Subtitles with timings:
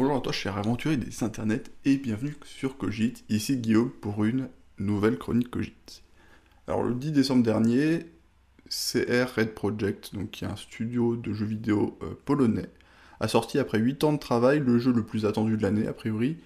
[0.00, 3.14] Bonjour à toi, cher aventurier des internets, et bienvenue sur Cogit.
[3.30, 6.04] Ici Guillaume pour une nouvelle chronique Cogit.
[6.68, 8.06] Alors, le 10 décembre dernier,
[8.68, 12.68] CR Red Project, donc qui est un studio de jeux vidéo euh, polonais,
[13.18, 15.92] a sorti après 8 ans de travail le jeu le plus attendu de l'année, a
[15.92, 16.36] priori,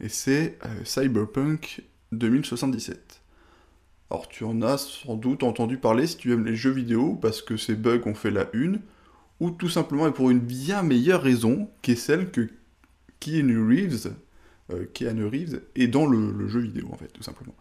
[0.00, 1.82] et c'est euh, Cyberpunk
[2.12, 3.20] 2077.
[4.10, 7.42] Alors, tu en as sans doute entendu parler si tu aimes les jeux vidéo, parce
[7.42, 8.80] que ces bugs ont fait la une,
[9.38, 12.48] ou tout simplement et pour une bien meilleure raison, qui est celle que
[13.20, 14.12] Keanu Reeves,
[14.72, 17.54] euh, Keanu Reeves est dans le, jeu vidéo, en fait, tout simplement.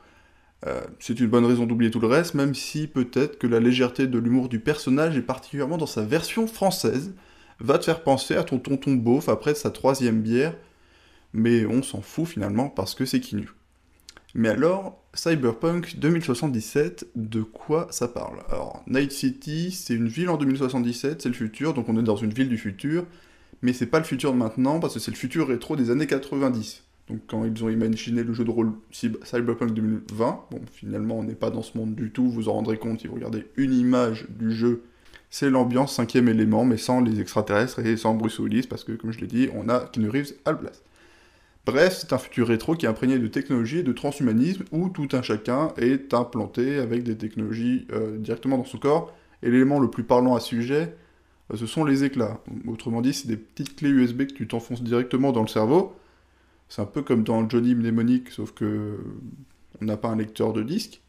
[0.66, 4.08] Euh, c'est une bonne raison d'oublier tout le reste, même si peut-être que la légèreté
[4.08, 7.14] de l'humour du personnage, et particulièrement dans sa version française,
[7.60, 10.56] va te faire penser à ton tonton beauf après sa troisième bière,
[11.34, 13.50] mais on s'en fout finalement parce que c'est Keanu.
[14.34, 18.44] Mais alors, Cyberpunk 2077, de quoi ça parle?
[18.50, 22.18] Alors, Night City, c'est une ville en 2077, c'est le futur, donc on est dans
[22.18, 23.06] une ville du futur,
[23.66, 26.06] mais c'est pas le futur de maintenant, parce que c'est le futur rétro des années
[26.06, 26.84] 90.
[27.10, 31.34] Donc quand ils ont imaginé le jeu de rôle Cyberpunk 2020, bon finalement on n'est
[31.34, 34.28] pas dans ce monde du tout, vous en rendrez compte si vous regardez une image
[34.30, 34.84] du jeu,
[35.32, 39.12] c'est l'ambiance cinquième élément, mais sans les extraterrestres et sans Bruce Willis, parce que comme
[39.12, 40.84] je l'ai dit, on a Keanu Reeves à la place.
[41.66, 45.08] Bref, c'est un futur rétro qui est imprégné de technologie et de transhumanisme, où tout
[45.14, 49.90] un chacun est implanté avec des technologies euh, directement dans son corps, et l'élément le
[49.90, 50.96] plus parlant à ce sujet,
[51.54, 52.42] ce sont les éclats.
[52.68, 55.96] Autrement dit, c'est des petites clés USB que tu t'enfonces directement dans le cerveau.
[56.70, 58.98] C'est un peu comme dans Johnny Mnemonic, sauf que
[59.82, 61.02] on n'a pas un lecteur de disque.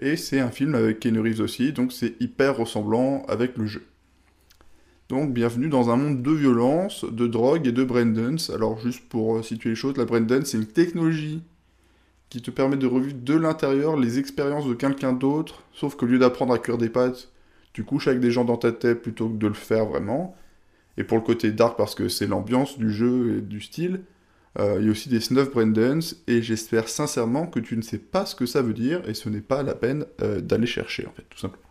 [0.00, 3.84] Et c'est un film avec Keanu aussi, donc c'est hyper ressemblant avec le jeu.
[5.08, 8.50] Donc bienvenue dans un monde de violence, de drogue et de braindance.
[8.50, 11.42] Alors juste pour euh, situer les choses, la braindance c'est une technologie
[12.28, 16.18] qui te permet de revivre de l'intérieur les expériences de quelqu'un d'autre, sauf qu'au lieu
[16.18, 17.32] d'apprendre à cuire des pâtes,
[17.78, 20.34] tu couches avec des gens dans ta tête plutôt que de le faire vraiment.
[20.96, 24.00] Et pour le côté dark, parce que c'est l'ambiance du jeu et du style,
[24.58, 27.98] euh, il y a aussi des snuff braindance, et j'espère sincèrement que tu ne sais
[27.98, 31.06] pas ce que ça veut dire, et ce n'est pas la peine euh, d'aller chercher
[31.06, 31.62] en fait, tout simplement.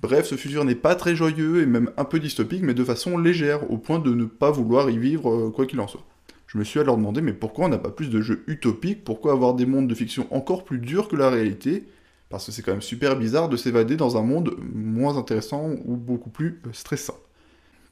[0.00, 3.16] Bref, ce futur n'est pas très joyeux et même un peu dystopique, mais de façon
[3.16, 6.04] légère, au point de ne pas vouloir y vivre euh, quoi qu'il en soit.
[6.48, 9.04] Je me suis alors demandé, mais pourquoi on n'a pas plus de jeux utopiques?
[9.04, 11.84] Pourquoi avoir des mondes de fiction encore plus durs que la réalité?
[12.32, 15.96] Parce que c'est quand même super bizarre de s'évader dans un monde moins intéressant ou
[15.96, 17.18] beaucoup plus euh, stressant.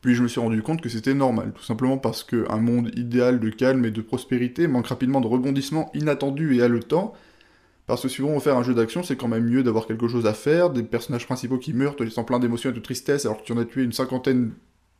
[0.00, 3.38] Puis je me suis rendu compte que c'était normal, tout simplement parce qu'un monde idéal
[3.38, 7.12] de calme et de prospérité manque rapidement de rebondissements inattendus et haletants,
[7.86, 10.24] parce que si on faire un jeu d'action, c'est quand même mieux d'avoir quelque chose
[10.24, 13.42] à faire, des personnages principaux qui meurent, te laissant plein d'émotions et de tristesse, alors
[13.42, 14.52] que tu en as tué une cinquantaine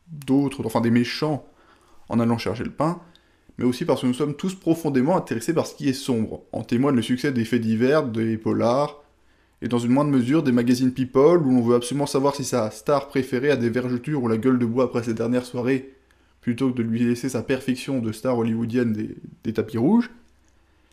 [0.07, 1.47] d'autres, enfin des méchants,
[2.11, 3.01] en allant chercher le pain,
[3.57, 6.43] mais aussi parce que nous sommes tous profondément intéressés par ce qui est sombre.
[6.53, 9.00] En témoigne le succès des faits divers, des polars,
[9.63, 12.71] et dans une moindre mesure des magazines People, où l'on veut absolument savoir si sa
[12.71, 15.95] star préférée a des vergetures ou la gueule de bois après ses dernières soirées,
[16.41, 18.93] plutôt que de lui laisser sa perfection de star hollywoodienne
[19.45, 20.11] des tapis rouges.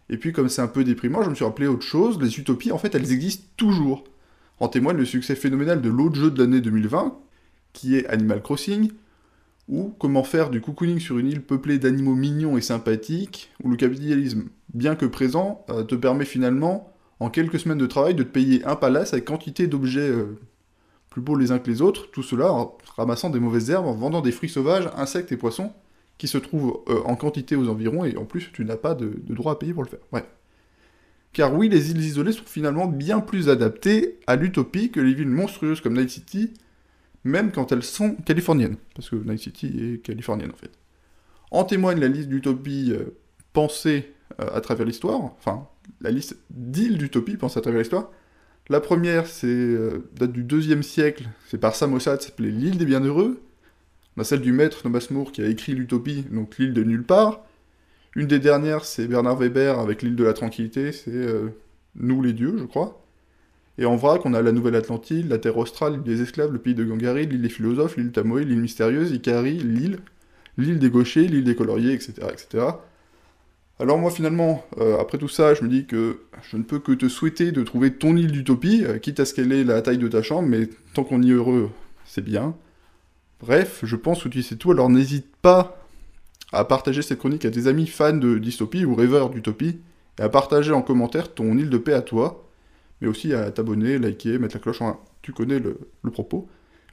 [0.09, 2.19] Et puis, comme c'est un peu déprimant, je me suis rappelé autre chose.
[2.21, 4.03] Les utopies, en fait, elles existent toujours.
[4.59, 7.17] En témoigne le succès phénoménal de l'autre jeu de l'année 2020,
[7.73, 8.91] qui est Animal Crossing,
[9.67, 13.75] ou comment faire du cocooning sur une île peuplée d'animaux mignons et sympathiques, où le
[13.75, 18.29] capitalisme, bien que présent, euh, te permet finalement, en quelques semaines de travail, de te
[18.29, 20.39] payer un palace avec quantité d'objets euh,
[21.09, 23.93] plus beaux les uns que les autres, tout cela en ramassant des mauvaises herbes, en
[23.93, 25.73] vendant des fruits sauvages, insectes et poissons,
[26.17, 29.13] qui se trouve euh, en quantité aux environs, et en plus, tu n'as pas de,
[29.29, 29.99] droit à payer pour le faire.
[30.11, 30.25] Ouais.
[31.33, 35.27] Car oui, les îles isolées sont finalement bien plus adaptées à l'utopie que les villes
[35.27, 36.53] monstrueuses comme Night City,
[37.23, 40.71] même quand elles sont californiennes, parce que Night City est californienne en fait.
[41.51, 43.17] En témoigne la liste d'utopies euh,
[43.53, 45.67] pensées à travers l'histoire, enfin,
[46.01, 48.11] la liste d'îles d'utopie pensées à travers l'histoire.
[48.69, 49.75] La première, c'est
[50.15, 53.41] date du deuxième siècle, c'est par Samosat, s'appelait l'île des bienheureux,
[54.17, 57.03] on a celle du maître Thomas Moore qui a écrit l'Utopie, donc l'île de nulle
[57.03, 57.45] part.
[58.15, 61.49] Une des dernières, c'est Bernard Weber avec l'île de la tranquillité, c'est euh,
[61.95, 63.03] Nous les dieux, je crois.
[63.77, 66.57] Et en vrac, on a la Nouvelle Atlantide, la Terre australe, l'île des esclaves, le
[66.57, 69.99] pays de Gangari, l'île des philosophes, l'île Tamoé, l'île mystérieuse, Ikari, l'île,
[70.57, 72.65] l'île des gauchers, l'île des coloriers, etc., etc.
[73.79, 76.93] Alors moi finalement, euh, après tout ça, je me dis que je ne peux que
[76.93, 79.99] te souhaiter de trouver ton île d'utopie, euh, quitte à ce qu'elle ait la taille
[79.99, 81.69] de ta chambre, mais tant qu'on y est heureux,
[82.03, 82.55] c'est bien.
[83.39, 85.85] Bref, je pense que tu sais tout, alors n'hésite pas
[86.51, 89.79] à partager cette chronique à tes amis fans de dystopie ou rêveurs d'utopie,
[90.17, 92.49] et à partager en commentaire ton île de paix à toi,
[93.01, 94.99] mais aussi à t'abonner, liker, mettre la cloche en...
[95.21, 96.47] Tu connais le, le propos.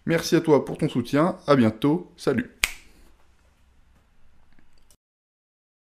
[0.05, 2.51] Merci à toi pour ton soutien, à bientôt, salut